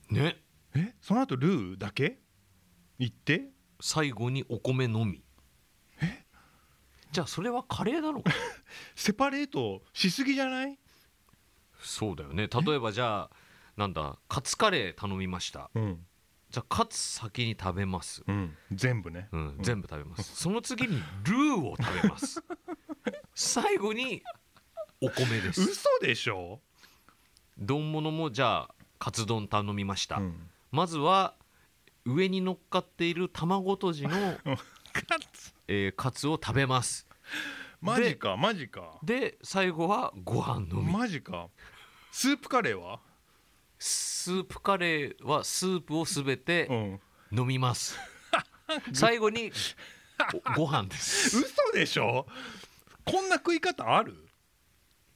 [0.09, 0.37] ね。
[0.75, 2.19] えその後ルーだけ
[2.99, 3.49] 言って？
[3.79, 5.23] 最後にお米のみ。
[7.11, 8.31] じゃあそれはカレーなのか？
[8.95, 10.77] セパレートしすぎじゃない？
[11.79, 12.47] そうだよね。
[12.47, 13.29] 例えばじゃあ
[13.77, 15.69] なんだカツカレー頼みました。
[15.75, 16.05] うん、
[16.49, 18.23] じゃあカツ先に食べます。
[18.25, 20.35] うん、全部ね、うん、全部食べます。
[20.35, 22.43] その次にルーを食べます。
[23.35, 24.23] 最後に
[25.01, 25.61] お米です。
[25.61, 26.61] 嘘でしょ、
[27.57, 31.35] 丼物もじゃあカツ丼頼みました、うん、まずは
[32.05, 34.09] 上に乗っかっている卵とじの、
[34.93, 35.53] カツ。
[35.67, 37.07] えーカツを食べます。
[37.81, 38.97] マジかマジか。
[39.03, 40.91] で最後はご飯のみ。
[40.91, 41.49] マジか。
[42.11, 42.99] スープカレーは？
[43.79, 46.99] スープカレーはスープをすべうてん。
[47.31, 47.97] 飲みます。
[48.93, 49.51] 最後に
[50.55, 51.37] おご飯です。
[51.39, 52.25] 嘘でしょ？
[53.05, 54.27] こんな食い方ある？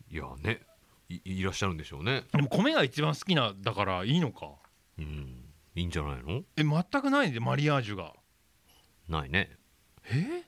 [0.09, 0.61] いやね
[1.09, 2.25] いいらっしゃるんでしょうね。
[2.31, 4.51] でも米が一番好きなだからいいのか。
[4.97, 5.45] うん。
[5.75, 6.43] いいんじゃないの？
[6.57, 8.13] え全くないでマリアージュが。
[9.07, 9.57] ないね。
[10.05, 10.43] え？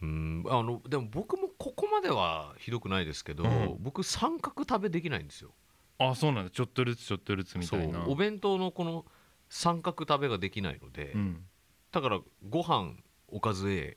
[0.00, 3.76] うんあのでも僕もここまではひどくないですけど、うん。
[3.80, 5.54] 僕三角食べできないんですよ
[5.98, 6.50] あそうなんだ。
[6.50, 8.06] ちょっとずつちょっとずつみそうたいな。
[8.06, 9.04] お弁当のこの
[9.48, 11.44] 三角食べができないので、うん。
[11.90, 12.94] だからご飯
[13.28, 13.96] おかず A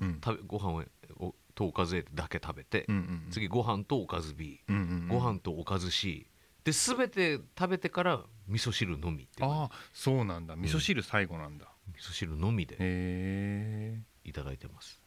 [0.00, 0.20] うん。
[0.24, 0.84] 食べご飯を
[1.18, 5.08] おとおかず A だけ食べて、うんうん次ご飯とおかず B、うんうんうん。
[5.08, 6.26] ご飯とおかず C
[6.64, 9.50] で全て食べてから味噌汁のみっていう。
[9.50, 10.56] ああそうなんだ。
[10.56, 15.00] 味噌汁最後なんだ、味噌汁のみでへえいただいてます。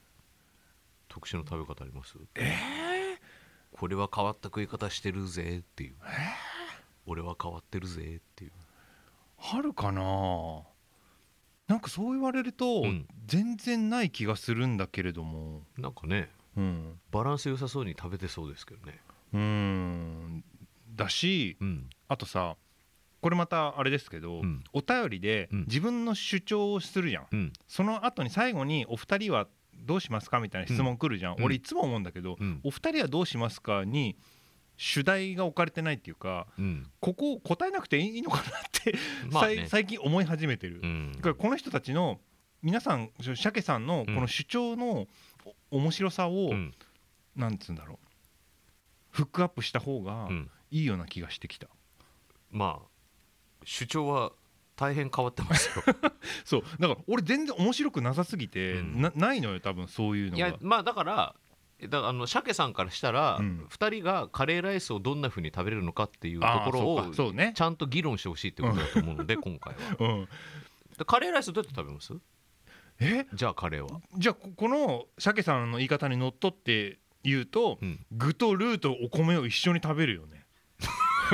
[1.09, 2.17] 特殊な食べ方あります？
[2.35, 2.55] え
[3.73, 5.95] これは変わった食い方してるぜっていう。
[7.05, 8.51] 俺は変わってるぜっていう。
[9.51, 10.61] あるかな？
[11.67, 13.07] なんかそう言われると、うん。
[13.25, 15.63] 全然ない気がするんだけれども。
[15.77, 16.99] なんかねうん。
[17.11, 18.99] バランス良さそうに食べてそうですけどね。
[19.33, 20.43] うーん。
[20.95, 21.89] だしうん。
[22.07, 22.55] あとさ
[23.21, 24.63] これまたあれですけど、うん。
[24.73, 25.59] お便りでうん。
[25.65, 27.53] 自分の主張をするじゃん、うん。
[27.67, 31.43] その後に最後に「お二人はどうしますか?」みたいな質問来るじゃん、うん。
[31.43, 32.59] 俺いつも思うんだけど、うん。
[32.63, 34.17] お二人はどうしますか?」に
[34.77, 36.91] 主題が置かれてないっていうかうん。
[36.99, 38.95] ここを答えなくていいのかなって、
[39.31, 39.67] まあね。
[39.67, 41.11] 最近思い始めてる、うん。
[41.15, 42.19] だからこの人たちの
[42.61, 45.07] 皆さん鮭さんのこの主張の
[45.69, 46.73] お面白さを、うん。
[47.35, 48.07] なんつうんだろう。
[49.11, 50.51] フックアップした方がうん。
[50.71, 51.67] いいような気がしてきた、
[52.49, 52.87] まあ
[53.63, 54.31] 主張は
[54.75, 55.83] 大変変わってますよ。
[56.45, 59.01] そうだから俺全然面白くなさすぎて、うん。
[59.01, 61.35] なないのよ多分そういうのがいやまあだから
[61.89, 63.67] だあの鮭さんからしたら、うん。
[63.69, 67.53] 2人がカレーライスをどんなふうに食べれるのかっていうとあーころそうかそうをね。
[67.55, 69.79] ちゃんと議論してほしいってことだと思うので今回は。
[69.99, 70.27] うん、
[70.97, 72.13] でカレーライスどうやって食べます？
[72.99, 73.25] え？
[73.33, 74.01] じゃあカレーは。
[74.17, 78.05] じゃあここの鮭さんの言い方にのっとって言うと、うん。
[78.11, 80.45] 具とルーとお米を一緒に食べるよね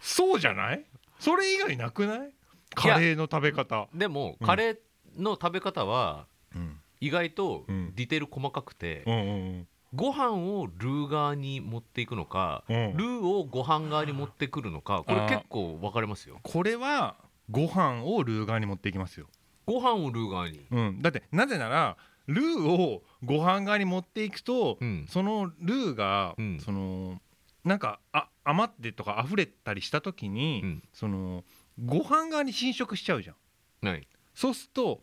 [0.00, 0.84] そうじゃない？
[1.18, 2.32] それ以外なくない？
[2.74, 4.46] カレーの食べ方、でもうん。
[4.46, 4.76] カレー
[5.16, 6.80] の食べ方はうん。
[7.00, 7.92] 意外とうん。
[7.94, 9.18] ディテール細かくて、うんう
[9.60, 12.96] んご飯をルー側に持っていくのか、うん。
[12.96, 16.38] ルーをご飯側に持ってくるのかこれ結構分かれますよ。
[16.44, 17.16] これは
[17.50, 19.26] ご飯をルー側に持っていきますよ、
[19.66, 20.60] ご飯をルー側に。
[20.70, 21.96] うん、だってなぜなら
[22.28, 25.06] ルーをご飯側に持っていくと、うん。
[25.08, 26.60] そのルーが、うん。
[26.60, 27.20] その
[27.64, 30.82] なんかあ余ってとか溢れたりした時に、うん。
[30.92, 31.44] その
[31.84, 33.36] ご飯側に侵食しちゃうじゃん。
[33.82, 34.06] ない。
[34.34, 35.00] そうすると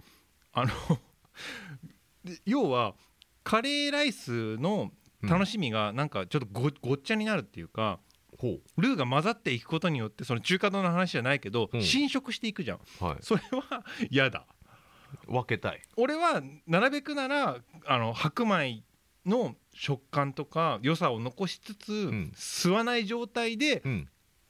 [0.53, 0.71] あの
[2.23, 2.95] で 要は
[3.43, 7.99] カレーライスの楽しみがなんかちょっとごごっちゃになるっていうか、
[8.37, 11.81] ほルーが混ざっていくことによってその中華丼の話じゃないけど、うん。
[11.81, 12.79] 侵食していくじゃん。
[13.01, 14.45] う、はい、それは嫌だ。
[15.25, 15.81] 分けたい。
[15.95, 18.83] 俺はなるべくならあの白米
[19.27, 22.31] の食感とか良さを残しつつ、ん。
[22.35, 24.09] 吸わない状態でうん。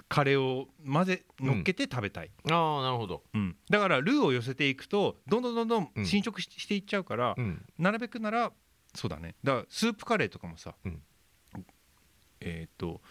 [0.09, 3.23] カレーを混ぜ乗っけて食べたい、ああなるほど。
[3.33, 3.57] うん。
[3.69, 6.05] だからルーを寄せていくとどんどんどんどんうん。
[6.05, 7.65] 侵食し,、していっちゃうから、うん。
[7.77, 8.53] なるべくなら
[8.95, 9.35] そうだね。
[9.43, 11.01] だからスープカレーとかもさ、うん。
[12.39, 13.01] えっ、と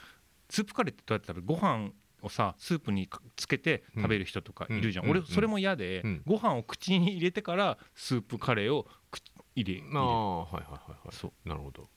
[0.49, 1.47] スープカレーってどうやって食べる？
[1.47, 1.91] ご飯
[2.23, 5.11] をさスープにかつけて食べる人とかいるじゃん、うん。
[5.11, 5.19] うん。
[5.19, 6.23] 俺それも嫌で、うん。
[6.25, 9.23] ご飯を口に入れてからスープカレーを口
[9.57, 11.15] 入れああはいはいはいはい。
[11.15, 11.49] そう。
[11.49, 11.89] なるほど。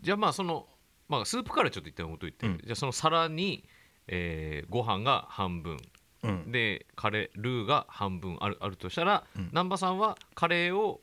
[0.00, 0.66] じゃあまあその
[1.08, 2.58] まあスープカレーちょっと一旦置いといて、うん。
[2.58, 3.64] じゃあその皿に、
[4.08, 5.78] えーご飯が半分。
[6.24, 6.52] うん。
[6.52, 9.46] でカレールーが半分あるあるとしたら、うん。
[9.52, 11.00] 南波さんはカレーを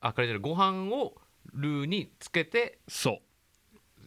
[0.00, 1.14] あカレーじゃないご飯を
[1.52, 3.18] ルーにつけてそう。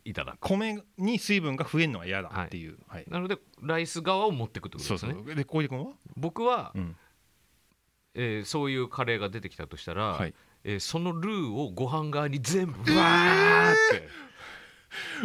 [0.03, 0.37] いただく。
[0.39, 3.05] 米に水分が増えるのは嫌だっていう、はい。
[3.07, 5.13] なのでライス側を持っていくってことそうですね。
[5.25, 6.95] そうで小出君は、僕は、うん。
[8.13, 14.07] えーそういうカレーが出てきたとしたら、はい、えーそのルーをご飯側に全部わーって、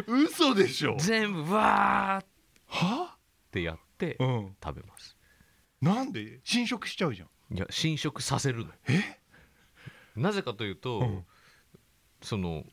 [0.06, 0.96] 嘘でしょ。
[0.98, 2.26] 全部わーっ
[2.66, 3.16] は？
[3.50, 4.56] てやってうん。
[4.62, 5.16] 食べます。
[5.80, 6.40] なんで？
[6.44, 7.56] 侵食しちゃうじゃん。
[7.56, 8.72] いや侵食させるの。
[8.88, 9.20] え？
[10.16, 11.24] なぜかというと、うん。
[12.22, 12.64] その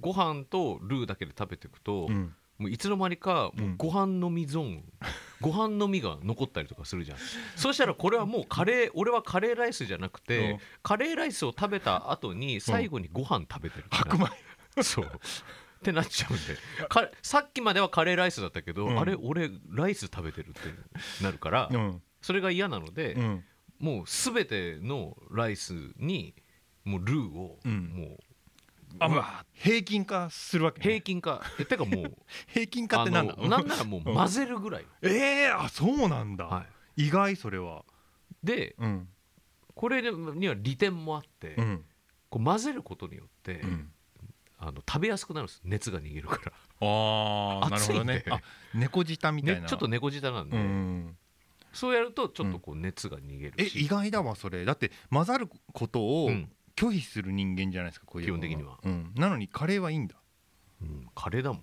[0.00, 2.34] ご飯とルーだけで食べていくと、うん。
[2.58, 3.68] もういつの間にかうん。
[3.68, 4.84] もうご飯飲みゾーン、
[5.40, 7.18] ご飯飲みが残ったりとかするじゃん。
[7.56, 10.58] そしたらこれはもうカレー俺はカレーライスじゃなくて、うん。
[10.82, 14.18] カレーライスを食べた後に最後にご飯食べてるってな白
[14.76, 14.82] 米。
[14.82, 15.06] そう。
[15.06, 15.08] っ
[15.82, 16.56] てなっちゃうんで。
[16.88, 19.00] かさっきまではカレーライスだったけど、うん。
[19.00, 20.60] あれ俺ライス食べてるって
[21.22, 22.02] なるから、うん。
[22.20, 23.44] それが嫌なので、うん。
[23.78, 26.34] もう全てのライスに
[26.84, 27.88] もうルーをうん。
[27.88, 28.18] もう
[28.98, 31.42] あもううわ平均化するわけ、ね、平均化。
[31.58, 32.16] えてかもう
[32.48, 33.34] 平均化ってなんだ？
[33.36, 37.84] なんならもう混ぜるぐらい、ええあそうなんだ、は意外それは。
[38.42, 39.08] でうん。
[39.74, 41.84] これには利点もあって、うん。
[42.28, 43.92] こう混ぜることによって、うん。
[44.58, 45.60] あの食べやすくなるんです。
[45.64, 46.52] 熱が逃げるから。
[46.86, 48.24] ああ なるほどね。
[48.28, 48.40] あ
[48.74, 51.16] 猫舌みたいな、ねちょっと猫舌なんで、うん
[51.72, 54.64] そうやるとちょっとこう熱が逃げえるし、意外だわそれ。
[54.64, 56.50] だって混ざることをうん
[56.80, 58.78] 拒否する人間じゃないですか小出君基本的には。
[58.82, 60.16] うん、なのにカレーはいいんだ。
[60.80, 61.06] うん。
[61.14, 61.62] カレーだもん。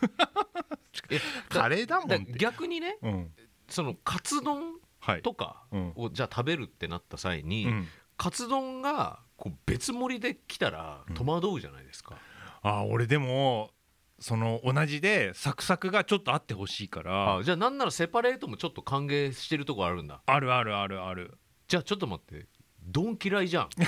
[1.08, 3.32] えカレーだもん逆にねうん。
[3.68, 5.22] そのカツ丼はい。
[5.22, 5.92] とかうん。
[5.96, 7.88] をじゃあ食べるってなった際に、うん。
[8.18, 11.14] カツ丼がこう別盛りで来たらうん。
[11.14, 12.18] 戸惑うじゃないですか、
[12.60, 13.70] あ俺でも
[14.18, 17.36] その同じでサクサクがちょっとあってほしいから。
[17.38, 20.20] あじゃあなんならセパレートもちょっと歓迎してるとこあるんだ。
[20.26, 21.38] あるあるあるある。
[21.68, 22.46] じゃあちょっと待って
[22.86, 23.68] 丼嫌いじゃん。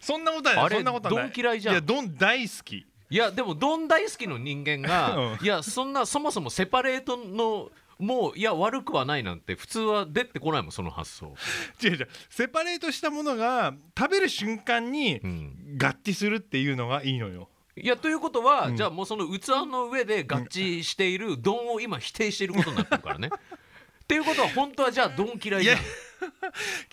[0.00, 0.64] そんなことはない。
[0.64, 1.32] あれそんなことはない。
[1.32, 1.74] 丼嫌いじゃん。
[1.74, 2.86] いや丼大好き。
[3.10, 5.44] いやでもどん大好きの人間が、うん。
[5.44, 11.34] いやそんなそもそもセパレートのもういや悪くはないなんて普通は出てこないもんその発想、
[11.82, 12.08] 違う違う。
[12.30, 17.48] セパレートしたものが食べる瞬間にうん、合致するっていうのがいいのよ。
[17.76, 18.76] いやということは、うん。
[18.76, 23.30] じゃあもうその器の上で合致している丼を今否定していることになってるからね
[24.12, 25.76] っていうことは本当はじゃあ丼嫌いじゃん。
[25.78, 25.84] いや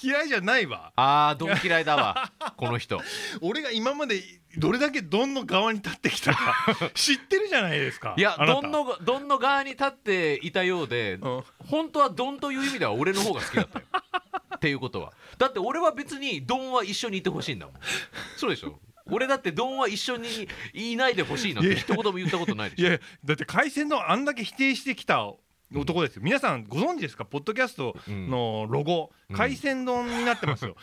[0.01, 0.93] 嫌いじゃないわ。
[0.95, 2.31] あー丼嫌いだわ。
[2.55, 3.01] この人。
[3.41, 4.23] 俺が今まで
[4.57, 8.15] どれだけドンの側に立ってきたか 知ってるじゃないですか。
[8.17, 8.61] いやあなた。
[8.61, 11.43] 丼の丼の側に立っていたようで、うん。
[11.67, 13.85] 本当は丼という意味では俺の方が好きだったよ。
[14.55, 15.11] っていうことは。
[15.37, 17.75] だって俺は別に丼は一緒にいてほしいんだもん。
[18.37, 18.79] そうでしょ。
[19.11, 22.87] 俺だって丼は一緒にいないでほしいなんて一言も言ったことないでしょ。
[22.87, 25.25] いやだって海鮮丼あんだけ否定してきた
[25.71, 26.21] 男ですよ。
[26.23, 27.25] 皆さんご存知ですか？
[27.25, 29.35] ポッドキャストのロゴ、うん。
[29.35, 30.75] 海鮮丼になってますよ、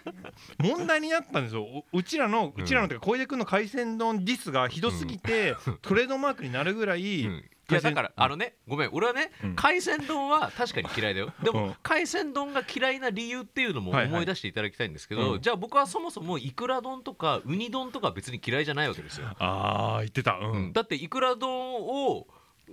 [0.60, 1.64] 問題になったんですよ。
[1.92, 7.44] おうちらのうちらのというか小出君の海鮮丼ディスがひどすぎて、トレードマークになるぐらい、うん。
[7.68, 9.56] いやだからあのねごめん俺はね、うん。
[9.56, 11.32] 海鮮丼は確かに嫌いだよ。
[11.42, 11.74] でも、うん。
[11.82, 15.40] 海鮮丼が嫌いな理由っていうのも思い出していただきたいんですけど、うん。
[15.40, 22.28] じゃあ僕はそもそもいくら丼とかウニ丼とか別に嫌いじゃないわけですよ、ああ言ってたうん、うんだっていくら丼を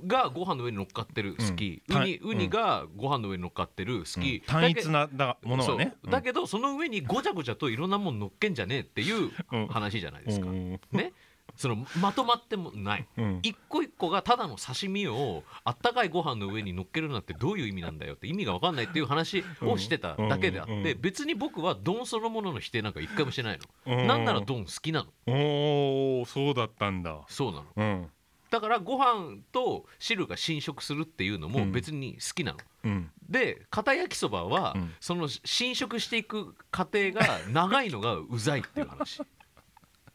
[0.05, 1.97] がご飯の上に乗っかってる好き、うん。
[1.97, 5.95] ウニウニがご飯の上に乗っかってる好き、単一なだものはね。
[6.09, 10.79] だけどその上にごちゃごちゃといろんなもん乗っけんじゃねえっていううん話じゃないですか、うん。
[10.91, 11.13] ね。
[11.55, 13.07] そのまとまってもない。
[13.17, 13.39] うん。
[13.43, 20.77] 一個一個がただの刺身をあったかいご飯の上に乗っけるなんてどういう意味なんだよって意味が分かんないっていう話をしてただけであっうん。
[20.77, 20.83] うん。
[20.83, 23.93] て別に僕は丼そのものの否定なんか一回もしてないの。
[23.93, 24.07] うん。
[24.07, 25.09] なんなら丼好きなの。
[25.27, 27.21] おおそうだったんだ。
[27.27, 27.65] そうなの。
[27.75, 28.09] うん
[28.53, 32.59] だからご飯と汁が侵食するっていうのも別に好きなの。
[32.83, 33.09] うん。
[33.27, 34.93] で片焼きそばはうん。
[34.99, 39.17] その侵食していく過程が長いのがうざいっていう話。
[39.17, 39.27] だっ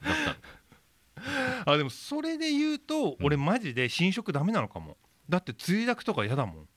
[0.05, 1.75] たの。
[1.75, 4.97] あでもそれで言うと、俺マジで新食ダメなのかも。
[5.29, 6.69] だってつゆだくとか嫌だもん。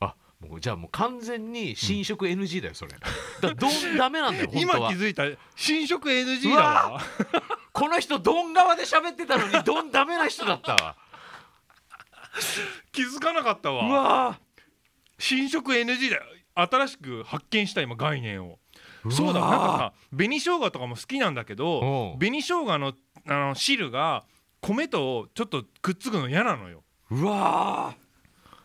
[0.00, 2.90] あもうじゃあもう完全に侵食 NG だよそれ。
[2.90, 3.06] だか
[3.42, 5.22] らどんダメなんだよ本今気づいた。
[5.54, 7.00] 新食 NG だわ。
[7.72, 10.96] この人ドン側で喋ってたのにドンダメな人だったわ
[12.92, 14.40] 気づかなかったうわわ
[15.18, 16.22] 新食 NG だよ。
[16.54, 18.58] 新しく発見した今概念を。
[19.10, 19.40] そうだ。
[19.40, 22.16] なんかさ紅生姜とかも好きなんだけどう。
[22.16, 22.94] ん紅生姜の
[23.26, 24.24] あの汁が
[24.60, 26.82] 米とちょっとくっつくの嫌なのよ。
[27.10, 27.94] うわ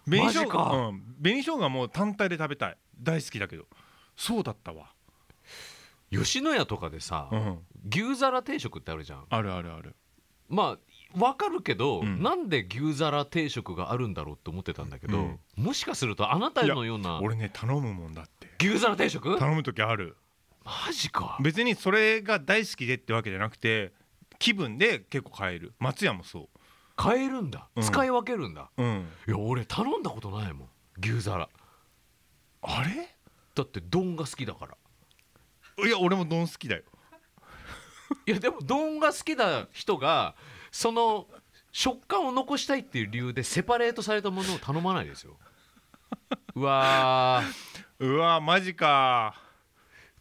[0.06, 1.16] 紅生姜うん。
[1.22, 2.78] 紅生姜も単体で食べたい。
[3.00, 3.66] 大好きだけど。
[4.16, 4.94] そうだったわ。
[6.12, 7.60] 吉野家とかでさ、うん。
[7.90, 9.26] 牛皿定食ってあるじゃん。
[9.30, 9.96] あるあるある。
[10.48, 10.80] まあ
[11.18, 12.22] わかるけど、うん。
[12.22, 15.40] なんで牛皿定食があるんだろうって思ってたんだけど、うん。
[15.56, 18.48] もしかするとあなたのような俺ね頼むもんだって。
[18.60, 19.40] 牛皿定食？
[19.40, 20.18] 頼む時ある。
[20.64, 21.38] マジか。
[21.42, 23.94] 別にそれが大好きでってわけじゃなくて
[24.38, 25.74] 気分で結構買える。
[25.80, 26.50] 松屋もそ
[26.96, 27.84] 買えるんだ、うん。
[27.84, 28.70] 使い分けるんだ。
[28.78, 29.08] ううん。
[29.28, 30.70] いや俺頼んだことないもん。
[31.02, 31.50] 牛皿。
[32.62, 33.16] あれ？
[33.56, 34.78] だって丼が好きだから。
[35.88, 36.84] いや俺も丼好きだよ。
[38.26, 40.36] いやでも丼が好きな人が
[40.72, 41.28] その
[41.72, 45.38] 食感を残したいっていう理由でセパレートされたものを頼まないですよ。
[46.56, 48.06] うわー。
[48.06, 49.36] うわマジか。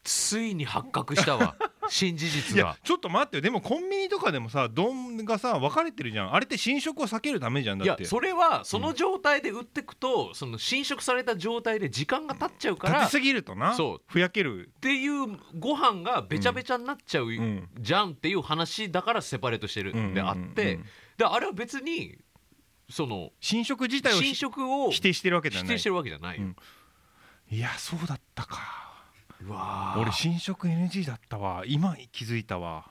[0.03, 1.55] ついに発覚したわ
[1.90, 2.68] 新事い実が。
[2.70, 3.40] やちょっと待ってよ。
[3.42, 6.35] でもコンビニとかでもさ丼がさ分かれてるじゃん。
[6.35, 8.05] あれって新食を避けるためじゃんいやだって。
[8.05, 13.74] それはその状態で売ってくと、その侵食された状態で時間が経っちゃうからっ立てすぎるとな。
[13.74, 14.03] そう。
[14.07, 17.68] ふやけるていうご飯がべちゃべちゃになっちゃううん。
[17.79, 19.94] じゃんっていう話だからセパレートしてる。
[19.94, 20.87] んであって、うんうんうんうん。
[21.16, 22.16] であれは別に
[22.90, 25.68] その新食自体を侵ひ食を否定してるわけじゃない。
[25.68, 26.55] 否定してるわけじゃない
[27.51, 28.88] いやそうだったか
[29.96, 31.62] 俺新食 NG だったわ。
[31.66, 32.90] 今気づいたわ。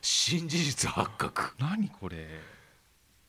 [0.00, 1.54] 新事実発覚。
[1.58, 2.28] 何これ。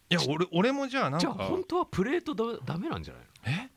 [0.10, 3.64] いや俺俺もじゃあなんじゃあか本当はプレートだダメなんじゃないの？
[3.66, 3.70] え？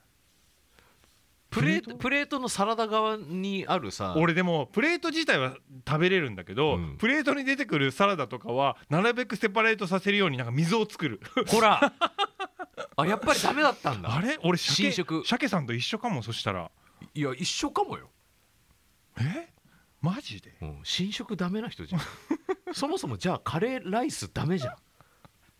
[1.51, 1.91] プレープレート？
[1.93, 4.15] トプレートのサラダ側にあるさ。
[4.17, 5.55] 俺でもプレート自体は
[5.87, 6.97] 食べれるんだけど、うん。
[6.99, 11.21] プレートに出てくるサラダとかはなるべくセパレートさせるようになんか溝を作る。
[11.47, 11.93] ほら。
[12.97, 14.15] あやっぱりダメだったんだ。
[14.15, 14.39] あれ？
[14.43, 16.71] 俺鮭新食鮭さんと一緒かもそしたら
[17.15, 18.11] いや一緒かもよ、
[19.19, 19.49] え？
[20.01, 20.57] マジで？
[20.61, 22.01] うん、新食ダメな人じゃん。
[22.75, 24.75] そもそもじゃあカレーライスダメじゃん。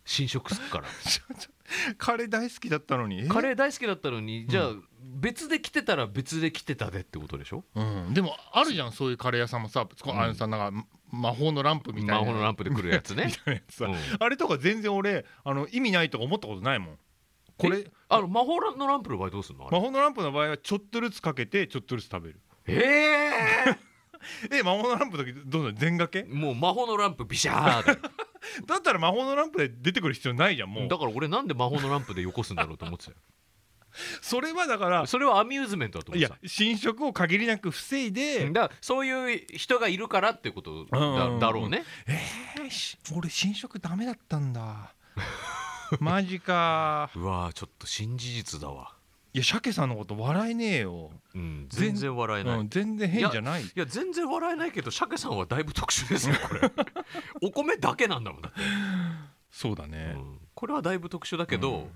[0.03, 0.87] 新食すっから。
[1.97, 3.21] カレー大好きだったのに？
[3.25, 3.27] え？
[3.27, 7.63] カレー大好きだったのにじゃあ別で来てたら別で来てたでってことでしょ？
[7.73, 10.21] うん、でもあるじゃんそういうカレー屋さんもさ、こうん。
[10.21, 12.19] あのさなんか魔法のランプみたいな。
[12.19, 13.27] 魔法のランプで来るやつね。
[13.31, 13.95] みたいなやつさ、うん。
[14.19, 16.99] あれとか全然俺あの意味ないとか思ったことないもん
[17.57, 19.69] これえあの魔法のランプの場合どうするの？
[19.71, 22.39] 魔法のランプの場合はちょっとずつかけてちょっとずつ食べる。
[22.67, 23.31] え。
[24.51, 25.77] え魔法のランプの時どうなの？
[25.77, 27.99] 全がけえもう魔法のランプビシャー
[28.65, 30.87] だったら魔法のランプで出てくる必要ないじゃんもう。
[30.87, 33.17] だから俺なんで魔法のランプでよこすんだろうと思ってたよ。
[34.21, 36.35] それはだからそれはアミューズメントだと思いってた。
[36.43, 41.83] や侵食を限りなく防いでだからそういう人がいるからってことだ,、だろうね。
[42.07, 44.93] えーし俺侵食ダメだったんだ
[45.99, 47.09] マジか。
[47.15, 48.93] うわーちょっと新事実だわ。
[49.33, 53.63] いや鮭さんのこと笑えねえよ、うん全然笑えない、うん、全然変じゃない。
[53.63, 56.61] いや全然笑えないけど鮭さんはだいぶ特殊ですよ これ。
[57.41, 58.59] お米だけなんだもんだって、
[59.51, 60.39] そうだね、うん。
[60.53, 61.91] これはだいぶ特殊だけど、うん。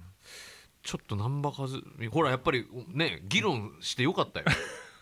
[0.84, 4.46] ちょっと難波和ほらやっぱりね議論してよかったよ、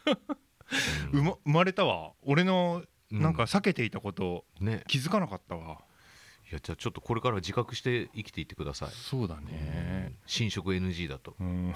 [1.13, 2.11] うま生まれたわ。
[2.21, 3.33] 俺のうんなん。
[3.33, 4.83] か避けていたことね。
[4.88, 5.81] 気づかなかったわ、
[6.49, 10.13] いやじゃあちょっとこれからは自覚して生きていってください、そうだね。
[10.25, 11.35] 侵食 NG だと。
[11.41, 11.73] うん、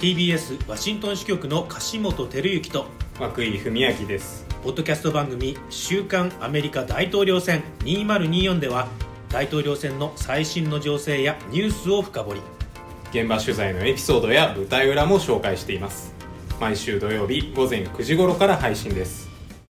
[0.00, 2.86] TBS ワシントン支局の樫本照之と
[3.18, 4.46] 涌井文明です。
[4.62, 8.88] ポッドキャスト番組「週刊アメリカ大統領選2024」では
[9.30, 12.40] 大統領選の最新の情勢やニュースを深掘り。
[13.14, 16.13] 現場取材のエピソードや舞台裏も紹介しています
[16.60, 19.33] 毎週土曜日午前9時頃から配信です。